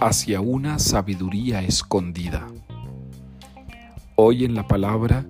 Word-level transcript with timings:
hacia 0.00 0.40
una 0.40 0.78
sabiduría 0.78 1.62
escondida. 1.62 2.46
Hoy 4.16 4.46
en 4.46 4.54
la 4.54 4.66
palabra 4.66 5.26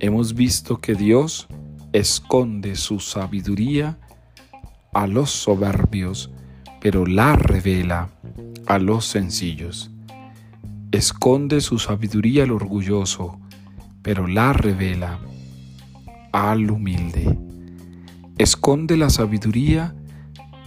hemos 0.00 0.34
visto 0.34 0.80
que 0.80 0.94
Dios 0.94 1.46
esconde 1.92 2.74
su 2.74 2.98
sabiduría 2.98 3.98
a 4.92 5.06
los 5.06 5.30
soberbios, 5.30 6.30
pero 6.80 7.06
la 7.06 7.36
revela 7.36 8.10
a 8.66 8.78
los 8.78 9.06
sencillos. 9.06 9.92
Esconde 10.90 11.60
su 11.60 11.78
sabiduría 11.78 12.42
al 12.42 12.50
orgulloso, 12.50 13.38
pero 14.02 14.26
la 14.26 14.52
revela 14.52 15.20
al 16.32 16.68
humilde. 16.68 17.38
Esconde 18.38 18.96
la 18.96 19.10
sabiduría 19.10 19.94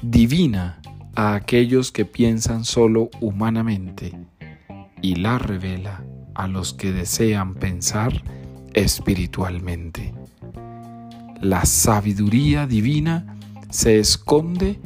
divina 0.01 0.79
a 1.15 1.35
aquellos 1.35 1.91
que 1.91 2.05
piensan 2.05 2.65
solo 2.65 3.09
humanamente 3.21 4.17
y 5.01 5.15
la 5.15 5.37
revela 5.37 6.03
a 6.35 6.47
los 6.47 6.73
que 6.73 6.91
desean 6.91 7.55
pensar 7.55 8.23
espiritualmente. 8.73 10.13
La 11.41 11.65
sabiduría 11.65 12.65
divina 12.67 13.37
se 13.69 13.99
esconde 13.99 14.79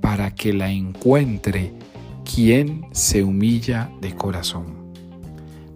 para 0.00 0.34
que 0.34 0.52
la 0.52 0.70
encuentre 0.70 1.72
quien 2.24 2.86
se 2.92 3.24
humilla 3.24 3.90
de 4.00 4.14
corazón. 4.14 4.82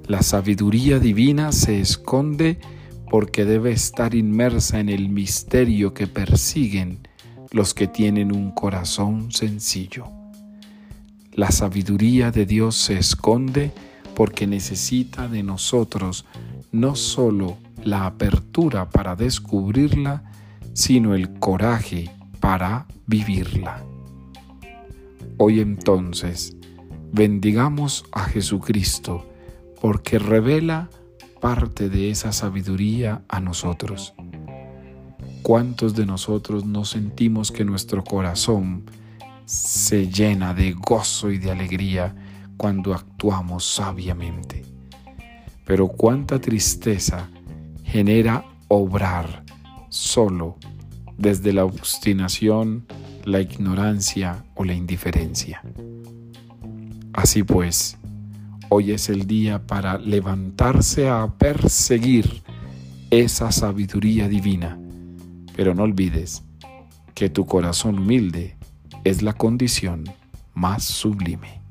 La 0.06 0.22
sabiduría 0.22 0.98
divina 0.98 1.52
se 1.52 1.80
esconde 1.80 2.60
porque 3.10 3.44
debe 3.44 3.72
estar 3.72 4.14
inmersa 4.14 4.78
en 4.78 4.88
el 4.88 5.08
misterio 5.08 5.94
que 5.94 6.06
persiguen 6.06 7.08
los 7.50 7.74
que 7.74 7.86
tienen 7.86 8.34
un 8.34 8.50
corazón 8.50 9.32
sencillo. 9.32 10.06
La 11.32 11.50
sabiduría 11.50 12.30
de 12.30 12.46
Dios 12.46 12.76
se 12.76 12.98
esconde 12.98 13.72
porque 14.14 14.46
necesita 14.46 15.28
de 15.28 15.42
nosotros 15.42 16.24
no 16.72 16.94
solo 16.96 17.58
la 17.84 18.06
apertura 18.06 18.88
para 18.88 19.16
descubrirla, 19.16 20.24
sino 20.72 21.14
el 21.14 21.38
coraje 21.38 22.10
para 22.40 22.86
vivirla. 23.06 23.82
Hoy 25.38 25.60
entonces, 25.60 26.56
bendigamos 27.12 28.06
a 28.12 28.24
Jesucristo, 28.24 29.26
porque 29.80 30.18
revela 30.18 30.88
parte 31.40 31.88
de 31.90 32.10
esa 32.10 32.32
sabiduría 32.32 33.22
a 33.28 33.40
nosotros. 33.40 34.14
¿Cuántos 35.46 35.94
de 35.94 36.06
nosotros 36.06 36.64
nos 36.64 36.90
sentimos 36.90 37.52
que 37.52 37.64
nuestro 37.64 38.02
corazón 38.02 38.82
se 39.44 40.08
llena 40.08 40.52
de 40.54 40.72
gozo 40.72 41.30
y 41.30 41.38
de 41.38 41.52
alegría 41.52 42.16
cuando 42.56 42.92
actuamos 42.92 43.64
sabiamente? 43.64 44.64
Pero 45.64 45.86
cuánta 45.86 46.40
tristeza 46.40 47.28
genera 47.84 48.44
obrar 48.66 49.44
solo 49.88 50.56
desde 51.16 51.52
la 51.52 51.64
obstinación, 51.64 52.84
la 53.24 53.40
ignorancia 53.40 54.44
o 54.56 54.64
la 54.64 54.74
indiferencia. 54.74 55.62
Así 57.12 57.44
pues, 57.44 57.98
hoy 58.68 58.90
es 58.90 59.08
el 59.08 59.28
día 59.28 59.64
para 59.64 59.96
levantarse 59.96 61.08
a 61.08 61.28
perseguir 61.38 62.42
esa 63.12 63.52
sabiduría 63.52 64.26
divina 64.26 64.80
pero 65.56 65.74
no 65.74 65.82
olvides 65.82 66.44
que 67.14 67.30
tu 67.30 67.46
corazón 67.46 67.98
humilde 67.98 68.56
es 69.04 69.22
la 69.22 69.32
condición 69.32 70.04
más 70.54 70.84
sublime. 70.84 71.65